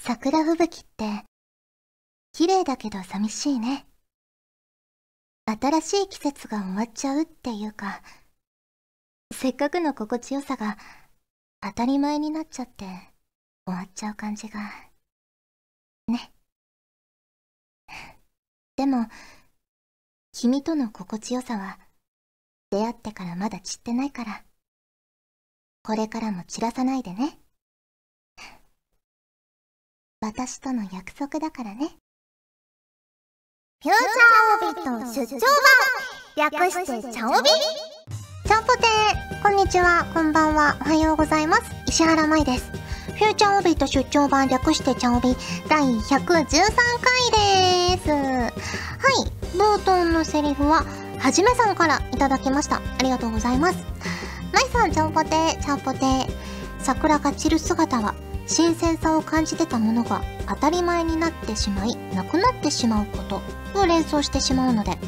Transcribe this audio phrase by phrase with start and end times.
[0.00, 1.24] 桜吹雪って、
[2.32, 3.86] 綺麗だけど寂しいね。
[5.44, 8.00] 新しい季節が終わっちゃうっていうか、
[9.34, 10.78] せっかくの心地よさが
[11.60, 12.84] 当たり前になっちゃって
[13.66, 14.60] 終わっちゃう感じが、
[16.06, 16.32] ね。
[18.76, 19.08] でも、
[20.32, 21.80] 君との心地よさは
[22.70, 24.44] 出会ってからまだ散ってないから、
[25.82, 27.40] これからも散らさないでね。
[30.20, 31.90] 私との約束だからね。
[33.80, 37.48] フューチャーオビット出張版略してチャオビ
[38.44, 41.62] ちゃんぽてーこんにちは、こんばんは、おはようございます。
[41.86, 42.68] 石原舞です。
[43.16, 45.36] フューチャーオビット出張版略してチャオビ
[45.68, 48.10] 第113回です。
[48.10, 48.52] はい、
[49.56, 50.84] 冒頭のセリフは、
[51.20, 52.78] はじめさんからいただきました。
[52.78, 53.78] ありがとうございます。
[54.52, 56.28] まいさん、ちゃんぽてー、ちゃんぽてー。
[56.80, 58.16] 桜が散る姿は、
[58.48, 63.42] 新鮮さを感じてたものが当たり前になってしまい、なくなってしまうこと
[63.78, 64.98] を連想してしまうので、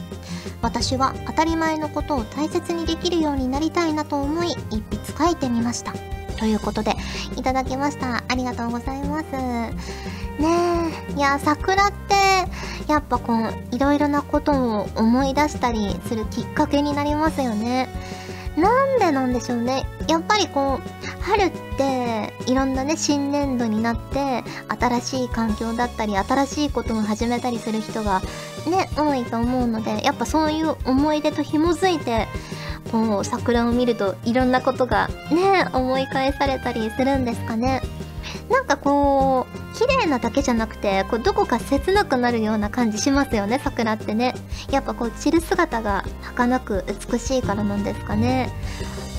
[0.62, 5.94] 私は当たり前のことを大切にできるようになりたいなと思い一筆書いてみました。
[6.38, 6.94] ということで
[7.36, 8.22] いただきました。
[8.28, 9.32] ありがとうございます。
[9.32, 9.72] ね
[11.10, 12.14] えいや桜って
[12.90, 17.88] やっぱこういろいろなことを思い出したりするきっかけになりますよね。
[18.56, 19.86] なんでなんでしょうね。
[20.08, 28.20] やっぱりこう春っていろんなね新年度になって新しい環境だったり新しいことを始めたりする人が
[28.66, 32.26] ね多いと思うのでやっぱそういう思い出と紐づいて
[32.90, 37.82] こう桜を見るといろんなことがね思い返されたりするんですかね。
[38.48, 44.34] なんかこう綺麗なだけじゃなくてこうどこか切なくなるような感じしますよね桜ってね。
[44.70, 48.50] やっぱこう散る姿が儚く美しいからなんですかね。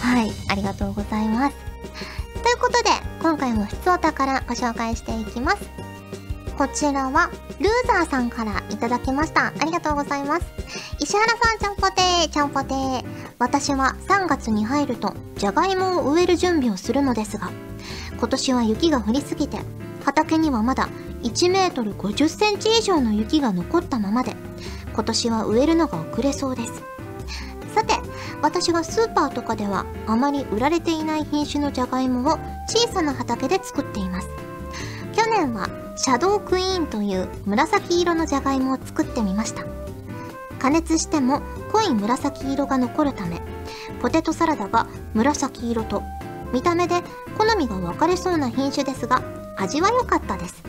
[0.02, 1.71] はいありがとうございます。
[2.44, 2.90] ということで
[3.22, 5.92] 今回もふつおたからご紹介していきます
[6.62, 9.48] こちらは、ルーザーさんからいただきました。
[9.48, 10.46] ありがとうございます。
[11.00, 13.04] 石原さん、ちゃんぽてー、ちゃんぽてー。
[13.40, 17.50] 私は3月に入ると、じゃがいもを植える準備をするのですが、
[18.16, 19.58] 今年は雪が降りすぎて、
[20.06, 20.90] 畑にはまだ
[21.24, 24.36] 1メートル50センチ以上の雪が残ったままで、
[24.94, 26.84] 今年は植えるのが遅れそうです。
[28.42, 34.30] 私はスーパーとかではあまり売られていない品種のじゃがいもを小さな畑で作っています。
[35.14, 39.64] 去年はシャドークイーンという紫色のじゃがいもを作ってみました。
[40.60, 41.42] 加熱しても
[41.72, 43.42] 濃い紫色が残るため
[44.00, 44.86] ポテトサラダが
[45.16, 46.04] 紫色と
[46.54, 47.02] 見た目で
[47.38, 49.24] 好みが分かれそうな品種ですが
[49.58, 50.64] 味は良かったです。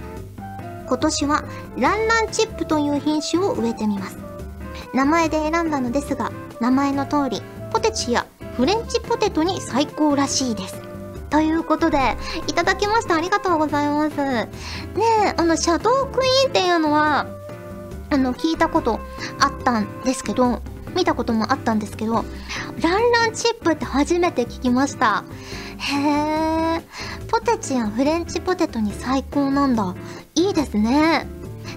[0.87, 1.44] 今年は
[1.78, 4.19] ランランチップという品種を植えてみます。
[4.94, 10.83] 名前で選んだのですが名前の通りポテチやフレンチポテトに最高らしいです
[11.31, 11.99] ということで、
[12.47, 13.15] いただきました。
[13.15, 14.16] ありがとうございます。
[14.16, 14.49] ね
[15.28, 17.27] え、あの、シャドークイーンっていうのは、
[18.10, 19.00] あの、聞いたこと
[19.41, 20.60] あったんですけど、
[20.94, 22.27] 見たこともあったんですけど、
[22.83, 25.25] ランランチップって初めて聞きました。
[25.78, 26.83] へえ、
[27.28, 29.94] ポテチやフレンチポテトに最高なんだ。
[30.34, 31.27] いいですね。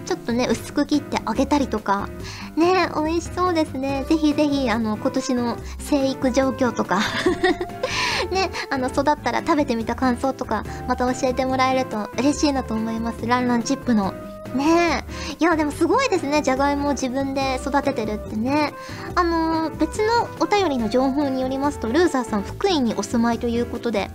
[0.06, 2.10] ちょっとね、薄く切って揚げたりとか。
[2.56, 4.06] ね美味しそうですね。
[4.08, 7.02] ぜひぜひ、あの、今年の生育状況とか
[8.32, 13.26] ね、あの、育ったら食べてみた感想とか、また教えてもらえると嬉しいなと思います。
[13.26, 14.14] ランランチップの。
[14.56, 15.36] ねえ。
[15.40, 16.42] いや、でもすごいですね。
[16.42, 18.74] じゃがいもを自分で育ててるってね。
[19.16, 24.10] あのー、別のお便りの情報によりますと、ルーザーさん福井にお住まいということで。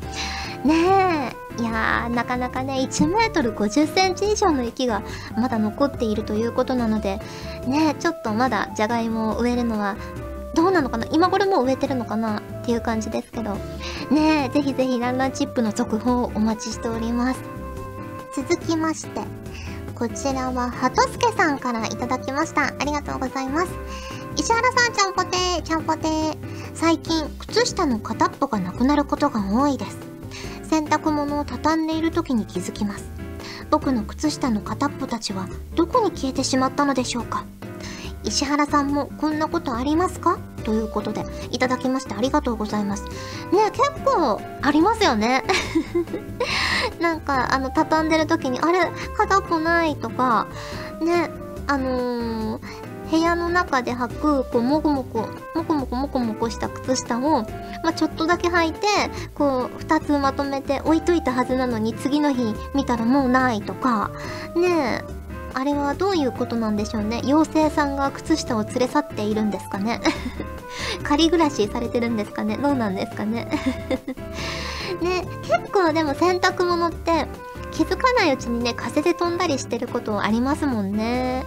[0.65, 1.61] ねえ。
[1.61, 5.03] いやー、なかなかね、1メートル50センチ以上の雪が
[5.37, 7.21] まだ残っているということなので、
[7.67, 9.97] ねえ、ちょっとまだじゃがいもを植えるのは
[10.55, 11.07] どうなのかな？
[11.13, 12.39] 今頃もう植えてるのかな？
[12.39, 13.55] っていう感じですけど。
[14.11, 17.41] ねえ、ぜひぜひランランチップの続報をお待ちしております。
[18.35, 19.21] 続きまして、
[20.01, 22.69] こちらは、はとすけさんからいただきました。
[22.69, 23.73] ありがとうございます。
[24.35, 26.37] 石原さん、ちゃんぽてー、ちゃんぽてー。
[26.73, 29.99] 最近、靴下の片っぽがなくなることが多いです。
[30.63, 33.11] 洗濯物を畳んでいる時に気づきます。
[33.71, 37.45] 僕の靴下の片っぽたちは、どこに消えてしまったのでしょうか
[38.25, 40.39] 石原さんもこんなことありますか？
[40.61, 43.05] ということで、いただきましてありがとうございます。
[43.05, 45.45] ね結構ありますよね。
[47.01, 50.47] なんか、あの、畳んでる時に、あれ、片っぽないとか、
[51.01, 51.31] ね、
[51.67, 52.61] あのー、
[53.11, 57.43] 部屋の中で履く、こう、もこもこ、もこもこもこもこした靴下を、
[57.83, 58.87] まあ、ちょっとだけ履いて、
[59.35, 64.11] こう、二つまとめて置いといたはずなのに、次の日見たらもうないとか、
[64.55, 65.20] ねえ、
[65.55, 67.21] あれはどういうことなんでしょうね。
[67.25, 70.01] 妖精さんが靴下を連れ去っているんですかね。
[71.03, 72.57] 仮暮らしされてるんですかね。
[72.57, 73.49] どうなんですかね。
[75.01, 77.27] ね、結構でも洗濯物って、
[77.71, 81.45] 気づかないうちにね風で飛んだりしてることありますもんね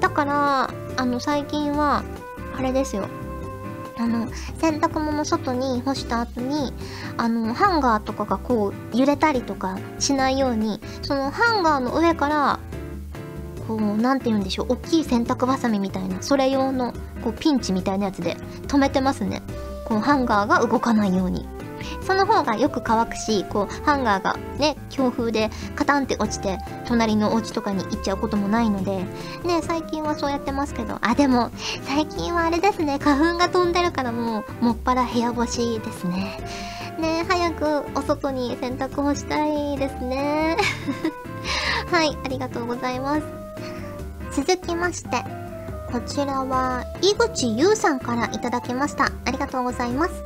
[0.00, 2.02] だからあの最近は
[2.56, 3.08] あれですよ
[3.98, 6.72] あの洗濯物外に干した後に
[7.16, 12.58] あのハンガーとかがこう揺れたりとかしないようにそのハンガーの上から
[13.66, 16.92] こうなんて言うんでしょう大きい洗濯バサミみたいなそれ用の
[17.22, 18.36] こうピンチみたいなやつで
[18.68, 19.42] 止めてますね。
[19.84, 21.46] こうハンガーが動かないように。
[22.00, 29.04] その方がよく乾くしこうハンガーがね強風でカタンって落ちて隣のお家とかに行っちゃうこともないので
[29.44, 30.98] ね最近はそうやってますけど。
[31.00, 31.50] あでも
[31.82, 32.98] 最近はあれですね。
[32.98, 36.38] 花粉が飛んでるからもうもっぱら部屋干しですね。
[36.98, 40.56] ね早くお外に洗濯干したいですね。
[41.90, 43.35] はいありがとうございます。
[44.36, 45.24] 続きまして
[45.90, 49.10] こちらは井口優さんからいただきました。
[49.24, 50.24] ありがとうございます。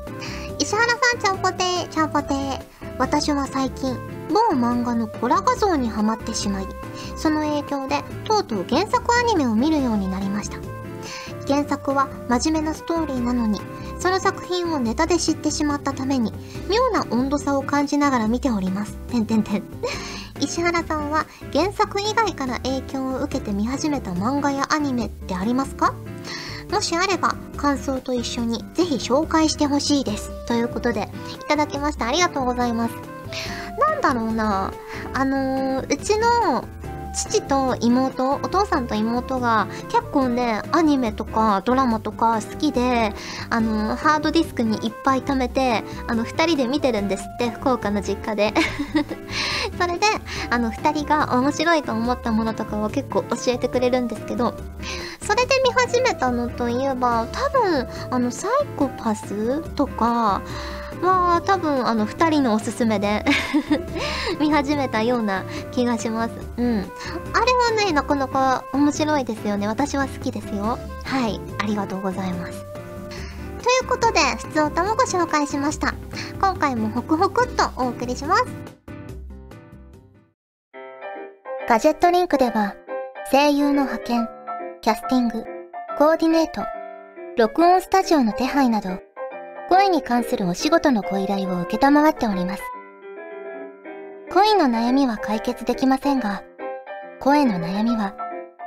[0.59, 2.61] 石原さんちゃんぽてーちゃんぽてー。
[2.99, 3.97] 私は最近
[4.31, 6.67] 某漫画のコラ画像にはまってしまい
[7.17, 10.59] その影響でとうとう原作アニメを見るようになりました。
[11.47, 13.61] 原作は真面目なストーリーなのに
[14.01, 16.33] その作品をネタで知ってしまったために
[16.69, 18.97] 妙な温度差を感じながら見ております。
[19.09, 19.63] てんてんてん。
[20.41, 25.95] 石原さんは原作以外から影響を受けて見始めた漫画やアニメってありますか？
[26.71, 30.31] もしあれば感想と一緒にぜひ紹介してほしいです。
[30.47, 32.05] ということで、いただきまして。
[32.05, 32.95] ありがとうございます。
[33.79, 34.73] なんだろうな。
[35.13, 36.65] あのー、うちの
[37.12, 43.12] 父と妹、お父さんと妹が結構ね、アニメとかドラマとか好きで、
[43.51, 48.55] あの、ハードディスクにいっぱい貯めて、あの、二人で見てるんですって、福岡の実家で。
[49.79, 50.07] それで、
[50.51, 54.55] あの、二人が面白いと思ったものとかを結構教えてくれるんですけど、
[55.23, 60.43] それで見始めたのといえば、多分、あの、サイコパスとか、
[61.02, 63.25] まあ多分あの2人のおすすめで
[64.38, 66.35] 見始めたような気がします。
[66.56, 66.91] うん。
[67.32, 69.67] あれはね、なかなか面白いですよね。
[69.67, 70.79] 私は好きですよ。
[71.05, 71.41] はい。
[71.58, 72.64] ありがとうございます。
[73.62, 75.94] ということで、普通歌もご紹介しました。
[76.41, 78.44] 今回もホクホクっとお送りします。
[81.69, 82.75] ガジェットリンクでは、
[83.31, 84.29] 声優の派遣、
[84.81, 85.44] キャスティング、
[85.99, 86.62] コーディネート、
[87.37, 88.99] 録音スタジオの手配など、
[89.70, 92.62] 声に関するお仕事のご依頼を受けたまわっております。
[94.32, 96.43] 恋の悩みは解決できませんが、
[97.20, 98.17] 声の悩みは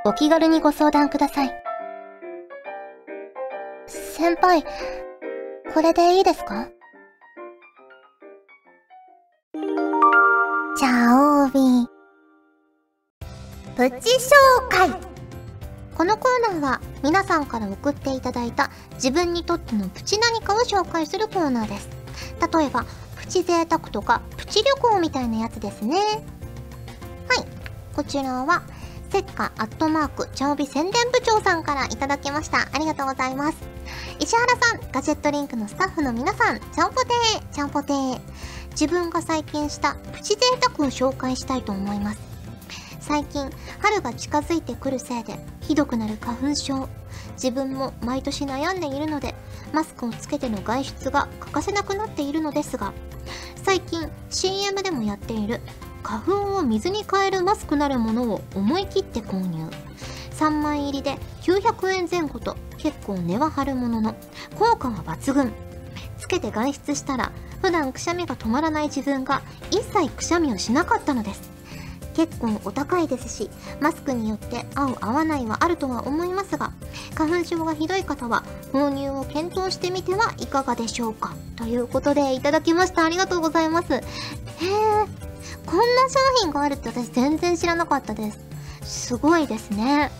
[0.06, 1.52] お気軽にご相談ください。
[3.86, 4.64] 先輩、
[5.74, 6.68] これでいいですか？
[10.76, 11.86] じゃあ、オービー。
[13.90, 14.30] プチ紹
[14.70, 14.88] 介
[15.94, 21.88] このコーナーは皆さんから送っていただいた自分にとってのプチ何かを紹介するコーナーです。
[22.56, 22.84] 例えば、
[23.16, 25.96] プチ贅沢とかプチ旅行みたいなやつですね。
[25.96, 27.46] はい。
[27.94, 28.62] こちらは、
[29.10, 32.68] せっかアットマーク、茶帯宣伝部長さんからいただきました。
[32.72, 33.58] ありがとうございます。
[34.18, 38.20] 石原さん、ガジェットリンクのスタッフの皆さん、ちゃんぽてー、ちゃんぽてー。
[38.72, 42.33] 自分が最近したプチ贅沢を紹介したいと思います。
[43.06, 46.88] 最近春が近づいてくるせいでひどくなる花粉症。
[47.34, 49.34] 自分も毎年悩んでいるので
[49.74, 52.92] マスクをつけての外出が欠かせなくなっているのですが
[53.62, 55.60] 最近 CM でもやっている
[56.02, 59.68] 花粉を水に変えるマスクなるものを思い切って購入。
[60.30, 64.16] 3枚入りで900円前後と結構値は張るものの
[64.58, 65.52] 効果は抜群。
[66.18, 71.53] つけて外出したら普段くしゃみが止まらない自分が一切くしゃみをしなかったのです。
[72.14, 76.72] 結構お高いですし、マスクによって合う合わないはあるとは思いますが、
[77.14, 81.34] 花粉症がひどい方は購入を検討してみてはいかがでしょうか？
[81.56, 83.04] ということでいただきました。
[83.04, 83.94] ありがとうございます。
[83.94, 84.00] へえ、
[85.66, 88.38] こんな商品があるって私全然知らなかったです。
[89.08, 90.10] すごいですね。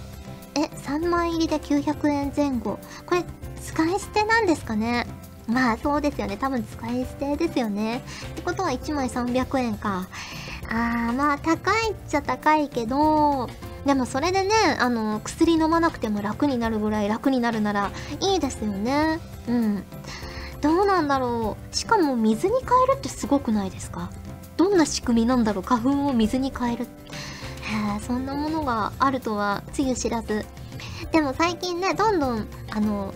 [0.56, 2.78] え、3枚入りで900円前後。
[3.06, 3.24] これ、
[3.62, 5.06] 使い捨てなんですかね？
[5.46, 6.36] まあそうですよね。
[6.38, 7.98] 多分使い捨てですよね。
[7.98, 8.00] っ
[8.34, 10.08] てことは1枚300円か。
[10.71, 13.49] あーまあ高いっちゃ高いけど
[13.85, 17.90] でもそれでねあの薬飲まなくても楽になるぐらい楽になるなら
[18.21, 19.21] いいですよね。
[19.49, 19.85] うん。
[20.61, 21.76] どうなんだろう。
[21.76, 24.11] しかも水に変えるってすごくないですか？
[24.56, 25.64] どんな仕組みなんだろう？
[25.64, 26.85] 花粉を水に変える。
[26.85, 26.87] へ
[27.99, 30.47] えそんなものがあるとはつゆ知らず。
[31.12, 33.12] でも最近ねどんどんあの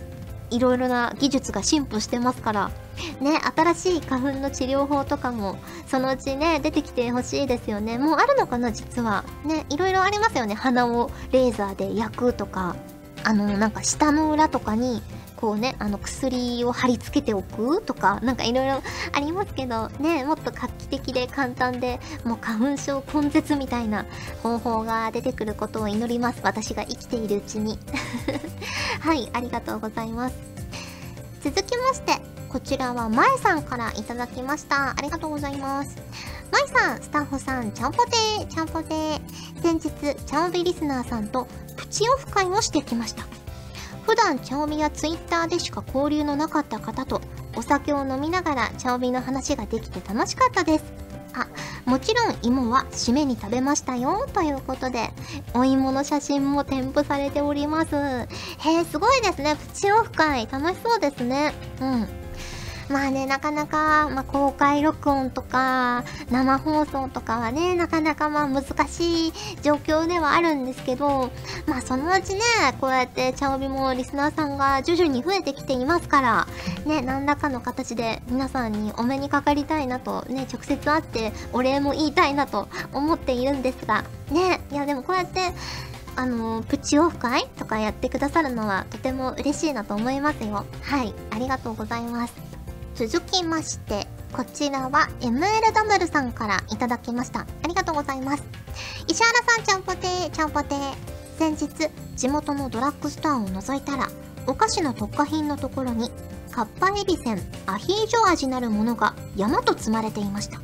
[0.51, 2.71] いろいろな技術が進歩してますから
[3.21, 7.97] ね、新しい花粉の治療法とかも、そのうちね、出てきてほしいですよね。
[7.97, 9.23] もうあるのかな、実は。
[9.45, 10.55] ね、いろいろありますよね。
[10.55, 12.75] 鼻をレーザーで焼くとか、
[13.23, 15.01] あの、なんか舌の裏とかに、
[15.39, 18.81] こうね、あの薬を貼り付けておくとか、なんかいろいろ
[19.13, 24.05] ありますけど、ね、もっと画期的で簡単で、もう花粉症根絶みたいな
[24.43, 26.41] 方法が出てくることを祈ります。
[26.43, 27.79] 私が生きているうちに。
[28.99, 30.35] はい、ありがとうございます。
[31.41, 34.89] 続きまして、こちらはまえさんからいただきました。
[34.89, 35.95] ありがとうございます。
[36.51, 39.21] まいさん、スタッフさん、ちゃんぽてー、ちゃんぽてー。
[39.61, 43.23] 先日、ちゃんびリスナーさんとプチオフ会をしてきました。
[44.03, 47.21] 普段チャオミやツイッターでしか交流のなかった方と
[47.55, 50.85] お酒を飲みながらチャオミの話ができて楽しかったです。
[51.35, 51.47] あ、
[51.85, 55.11] もちろん芋は締めに食べましたよということで、
[55.53, 57.95] お芋の写真も添付されております。
[57.95, 58.27] へ
[58.73, 59.55] え、すごいですね。
[59.55, 60.47] プチオフ会。
[60.51, 61.53] 楽しそうですね。
[61.79, 62.09] うん。
[62.89, 71.31] まあね、なかなか、まあ、公開録音とか、生放送とかはね、なかなかまあ難しい状況ではあるんですけど、
[71.67, 72.41] まあそのうちね、
[72.81, 76.47] こうやってチャオビもリスナーさんが徐々に増えてきていますから、
[76.85, 85.41] ね、何らかの形で皆さんにお目にかかりたいなと、ね、直接会ってお礼も言いたいなと思っているんですが、ね、いやでもこうやって、
[86.15, 90.65] あのプチオフ会とかやってくださるのはとても嬉しいなと思いますよ。
[90.81, 92.48] はい、ありがとうございます。
[92.95, 97.41] 続きまして、こちらは ML ダムルさんからいただきました。
[97.63, 98.43] ありがとうございます。
[99.07, 100.93] 石原さん、ちゃんぽてー、ちゃんぽてー。
[101.37, 104.09] 先日、地元のドラッグストアを覗いたら、
[104.45, 106.11] お菓子の特価品のところに、
[106.51, 110.59] カッパエビセン、アヒージョ味なるものが山と積まれていました。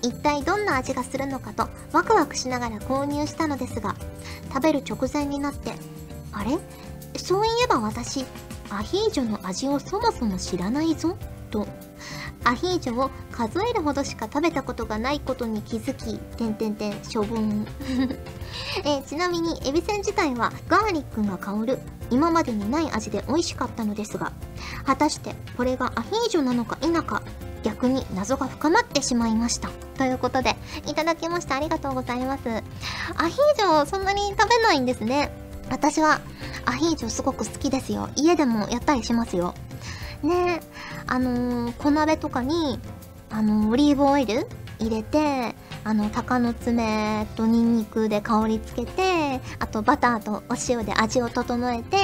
[0.00, 3.94] 一体どんな味がするのかとワクワクしながら購入したのですが、
[4.48, 5.72] 食べる直前になって、
[6.32, 6.58] あれ？
[7.16, 8.24] そういえば私、
[8.72, 11.16] アヒージョの味をそもそも知らないぞ
[11.50, 11.66] と
[12.44, 17.66] アヒージョを数えるほどしか食べたことがないことに気づき、てんてんてん、処分。
[18.84, 21.78] え、ちなみに、エビせん自体はガーリックが香る、
[22.10, 24.32] 今までにない味で美味しかったのですが、
[24.84, 27.22] 果たしてこれがアヒージョなのか否か、
[27.62, 29.70] 逆に謎が深まってしまいました。
[29.96, 30.56] ということで、
[30.88, 31.54] いただきました。
[31.54, 32.42] ありがとうございます。
[33.16, 35.30] アヒージョそんなに食べないんですね。
[35.70, 36.20] 私は
[36.66, 38.08] アヒージョすごく好きですよ。
[38.16, 39.54] 家でもやったりしますよ。
[40.22, 40.60] ね
[41.06, 42.78] あのー、小鍋とかに、
[43.30, 44.46] あのー、オリーブオイル
[44.78, 45.54] 入れて、
[45.84, 51.96] あの、鷹の爪とニンニクで香りつけて、あとバターとお塩で味を整えて、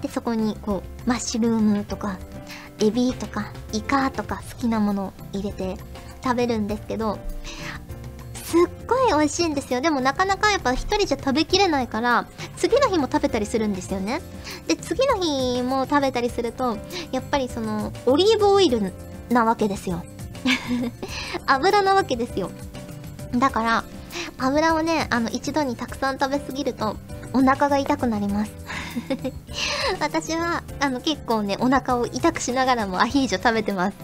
[0.00, 2.18] で、そこにこう、マッシュルームとか、
[2.80, 5.76] エビとか、イカとか好きなものを入れて
[6.24, 7.18] 食べるんですけど、
[8.34, 9.80] すっごい美味しいんですよ。
[9.80, 12.26] でもなかなかやっぱ一人じゃ食べきれないから、
[12.60, 14.20] 次の日も食べたりするんですよね。
[14.66, 16.76] で、次の日も食べたりすると、
[17.10, 18.92] やっぱりその、オリーブオイル
[19.30, 20.04] なわけですよ。
[21.46, 22.50] 油なわけですよ。
[23.34, 23.84] だから、
[24.36, 26.96] 油をね、あの、一度にたくさん食べすぎると、
[27.32, 28.52] お腹が痛くなります。
[29.98, 33.96] 私は、あの、結構ね、お腹を痛くしながらもアヒージョ食べてます。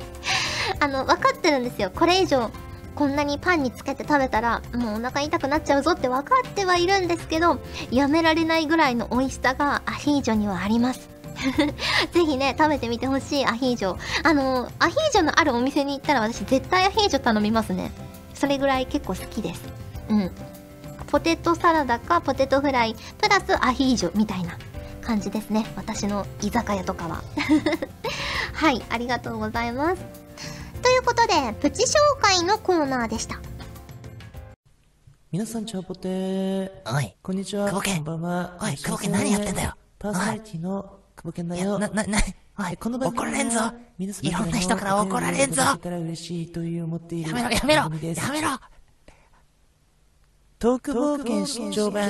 [0.80, 1.90] あの、分かってるんですよ。
[1.94, 2.50] これ以上
[2.94, 7.58] こんなにパンにつけて食べたら、もうお腹痛くなっちゃうぞって分かってはいるんですけど、
[7.90, 11.08] やめられないぐらいの美味しさがアヒージョにはあります。
[12.12, 13.96] ぜひね、食べてみてほしいアヒージョ。
[14.22, 17.90] あの、アヒージョのあるお店に行ったら私絶対アヒージョ頼みますね。
[18.34, 19.62] それぐらい結構好きです。
[20.08, 20.30] うん。
[21.08, 24.56] ポテトサラダかポテトフライ、プラスアヒージョみたいな
[25.02, 25.66] 感じですね。
[25.76, 27.22] 私の居酒屋とかは。
[28.54, 30.23] はい、ありがとうございます。
[31.04, 33.38] ということで、プチ紹介のコーナーでした。
[35.30, 36.70] 皆さん、チャポテー。
[36.86, 37.14] おい。
[37.22, 37.66] こんにちは。
[37.66, 37.96] 久保健。
[37.96, 38.58] こんばんは。
[38.62, 39.74] おい、久保健何やってんだよ。
[39.98, 41.78] パーソナリティの久保健だよ。
[41.78, 42.18] な、な、な、
[42.58, 43.60] おい、この怒られんぞ。
[43.98, 45.60] いろんな人から怒られんぞ。
[45.60, 48.48] やめろ、やめろ、やめろ。
[50.58, 52.08] トーク冒険出張版。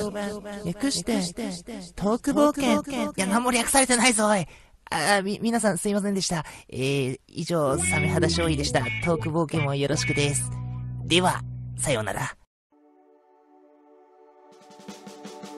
[0.64, 1.14] 略して、
[1.96, 3.10] トーク冒険。
[3.10, 4.46] いや、何も略されてないぞ、おい。
[4.90, 6.44] あ、み、皆さんすいませんでした。
[6.68, 8.80] えー、以上、サメ肌勝利でした。
[9.04, 10.50] トーク冒険もよろしくです。
[11.04, 11.40] では、
[11.76, 12.36] さようなら。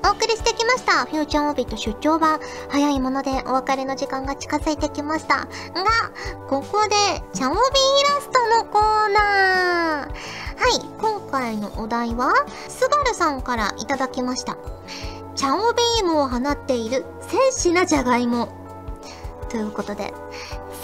[0.04, 1.04] お送りしてきました。
[1.04, 2.38] フューチャーオービット出張版。
[2.68, 5.36] 早いものでお別れの時間が近づいてきました。
[5.38, 5.46] が、
[6.48, 6.94] ここで、
[7.32, 7.60] チャオビイ
[8.14, 10.36] ラストのコーナー。
[10.58, 12.32] はい、今回のお題は、
[12.68, 14.56] スバルさんからいただきました。
[15.34, 18.65] チャオビームを放っている戦士なジャガイモ。
[19.48, 20.12] ということで、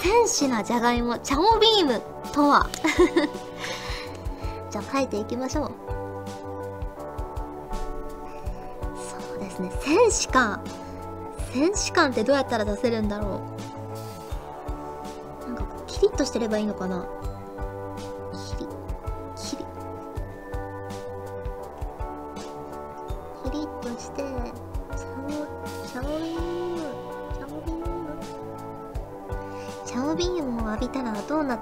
[0.01, 2.01] 戦士なじゃがいも、チャオビーム
[2.33, 2.69] とは？
[4.71, 5.71] じゃあ書いていきましょう。
[8.97, 10.61] そうですね、戦士感。
[11.53, 13.41] 戦士感ってどうやったら出せるんだろ
[15.47, 15.49] う。
[15.49, 17.05] なんか、キリッとしてればいいのかな？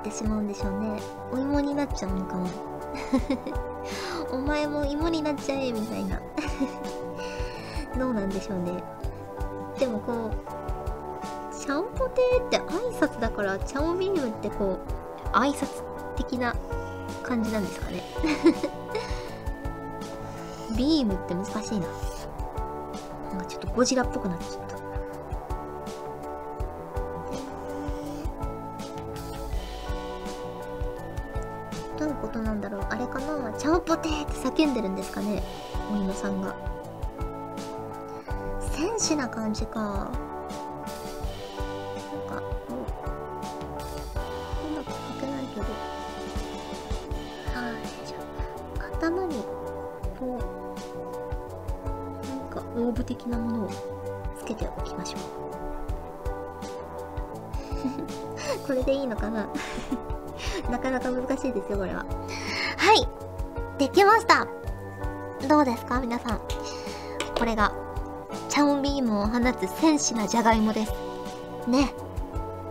[0.00, 1.00] ってしまうんでしょうね。
[1.32, 2.48] お芋になっちゃうのかも。
[4.32, 6.20] お前も芋になっちゃえみたいな。
[7.98, 8.82] どうなんでしょうね。
[9.78, 14.78] でもこうチャオポテーって挨拶だからチャオビームってこ
[15.24, 15.82] う挨拶
[16.16, 16.54] 的な
[17.22, 18.02] 感じなんですかね。
[20.76, 21.86] ビームって難しいな。
[23.32, 24.69] なんかちょっとゴジラっぽくなっちゃった
[34.42, 35.42] 叫んでるんですかね
[35.92, 36.54] お芋さんが。
[38.72, 39.80] 戦士な感じか。
[39.80, 40.08] なん
[42.26, 42.74] かこう
[44.72, 45.62] うまく書けないけど。
[45.62, 45.68] は
[47.70, 47.74] い。
[48.06, 48.16] じゃ
[48.78, 49.42] あ頭に
[50.18, 50.38] こ
[52.24, 53.70] うなんかオーブ的なものを
[54.38, 55.20] つけておきましょう。
[58.66, 59.48] これでいいのかな？
[60.70, 62.06] なかなか難しいですよこれは。
[62.76, 63.06] はい。
[63.80, 64.46] できました。
[65.48, 66.40] どうですか皆さん。
[67.38, 67.72] これが
[68.50, 70.92] チャオビームを放つ戦士なジャガイモです。
[71.66, 71.94] ね。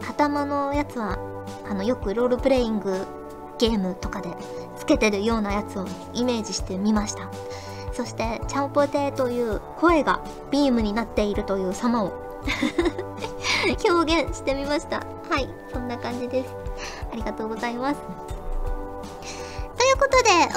[0.08, 1.18] 頭のやつは
[1.68, 3.08] あのよくロールプレイング
[3.58, 4.30] ゲームとかで
[4.78, 7.32] つけてるようなやつをイメージしてみました。
[7.92, 12.14] そしてチャオポテという声がビームになっているという様を
[13.90, 14.98] 表現してみました。
[15.28, 16.54] はいそんな感じです。
[17.12, 18.39] ありがとうございます。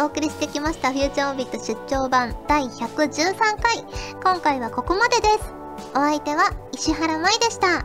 [0.00, 3.84] お送りしてきましたフューチャーオビット出張版第113回。
[4.22, 5.54] 今回はここまでです。
[5.90, 7.84] お相手は石原舞でした。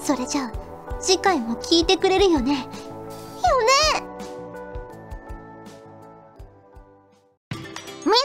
[0.00, 0.52] それじゃあ
[1.00, 2.52] 次回も聞いてくれるよね。
[2.52, 2.68] よね。
[7.50, 8.16] みんな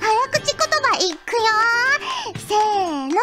[0.00, 1.42] 早口言葉いくよ。
[2.48, 3.16] せーの。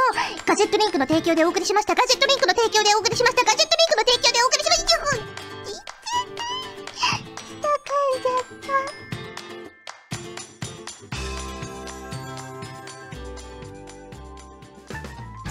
[0.46, 1.96] ガジェットリンクの提供でお送りしました。
[1.96, 3.44] ガジェットリンクの提供でお送りしました。
[3.44, 4.83] ガジェットリンクの提供でお送りしました。